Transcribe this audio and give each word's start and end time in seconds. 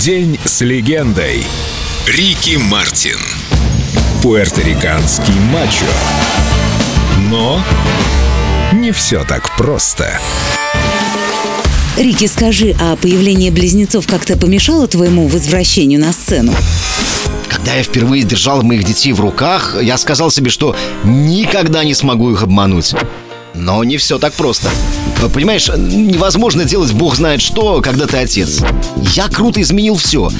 День 0.00 0.38
с 0.46 0.62
легендой. 0.62 1.44
Рики 2.06 2.56
Мартин. 2.56 3.18
Пуэрториканский 4.22 5.34
мачо. 5.52 5.84
Но 7.28 7.60
не 8.72 8.92
все 8.92 9.24
так 9.24 9.54
просто. 9.58 10.18
Рики, 11.98 12.26
скажи, 12.28 12.74
а 12.80 12.96
появление 12.96 13.50
близнецов 13.50 14.06
как-то 14.06 14.38
помешало 14.38 14.88
твоему 14.88 15.28
возвращению 15.28 16.00
на 16.00 16.14
сцену? 16.14 16.54
Когда 17.48 17.74
я 17.74 17.82
впервые 17.82 18.22
держал 18.22 18.62
моих 18.62 18.84
детей 18.84 19.12
в 19.12 19.20
руках, 19.20 19.76
я 19.82 19.98
сказал 19.98 20.30
себе, 20.30 20.48
что 20.48 20.74
никогда 21.04 21.84
не 21.84 21.92
смогу 21.92 22.30
их 22.32 22.42
обмануть. 22.42 22.94
Но 23.54 23.82
не 23.84 23.96
все 23.96 24.18
так 24.18 24.32
просто. 24.34 24.70
Понимаешь, 25.34 25.68
невозможно 25.68 26.64
делать 26.64 26.92
бог 26.92 27.14
знает 27.16 27.42
что, 27.42 27.80
когда 27.82 28.06
ты 28.06 28.18
отец. 28.18 28.62
Я 29.14 29.28
круто 29.28 29.60
изменил 29.60 29.96
все. 29.96 30.30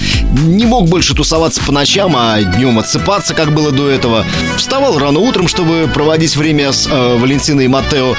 Не 0.44 0.64
мог 0.64 0.88
больше 0.88 1.14
тусоваться 1.14 1.60
по 1.62 1.72
ночам, 1.72 2.14
а 2.16 2.40
днем 2.42 2.78
отсыпаться, 2.78 3.34
как 3.34 3.52
было 3.52 3.72
до 3.72 3.88
этого. 3.88 4.24
Вставал 4.56 4.98
рано 4.98 5.18
утром, 5.20 5.48
чтобы 5.48 5.90
проводить 5.92 6.36
время 6.36 6.72
с 6.72 6.86
э, 6.90 7.16
Валентиной 7.18 7.66
и 7.66 7.68
Матео. 7.68 8.14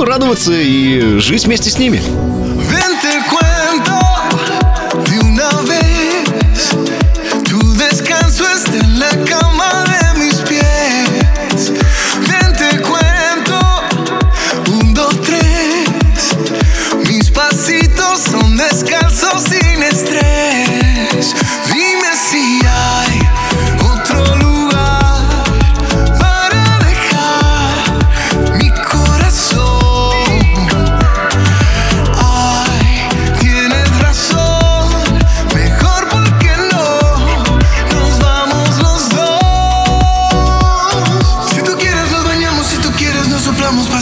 Радоваться 0.00 0.52
и 0.52 1.18
жить 1.18 1.44
вместе 1.44 1.70
с 1.70 1.78
ними. 1.78 2.00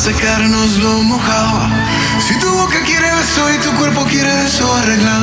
Secarnos 0.06 0.76
lo 0.76 1.02
mojado. 1.02 1.68
Si 2.20 2.38
tu 2.38 2.48
boca 2.48 2.80
quiere 2.84 3.10
beso 3.16 3.42
y 3.52 3.58
tu 3.58 3.72
cuerpo 3.72 4.04
quiere 4.04 4.30
eso, 4.46 4.72
arreglamos. 4.76 5.15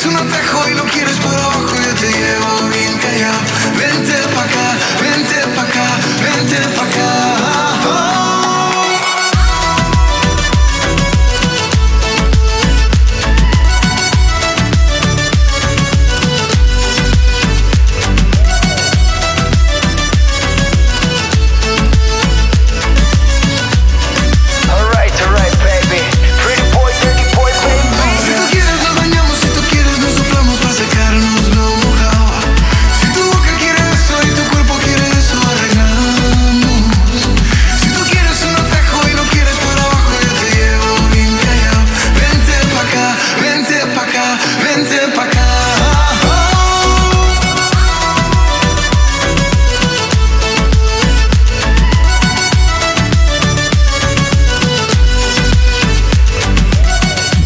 eso 0.00 0.10
no 0.10 0.18
atajo. 0.20 0.59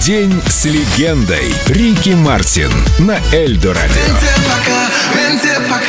День 0.05 0.39
с 0.47 0.67
легендой. 0.67 1.55
Рики 1.69 2.11
Мартин 2.11 2.71
на 2.99 3.19
Эльдо 3.33 3.73
радио. 3.73 3.95
Vente 5.15 5.59
pa' 5.67 5.81